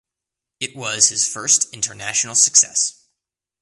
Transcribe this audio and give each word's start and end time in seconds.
It 0.59 0.75
was 0.75 1.09
his 1.09 1.27
first 1.27 1.71
international 1.75 2.33
success. 2.33 3.05